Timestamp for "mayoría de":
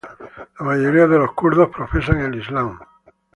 0.65-1.19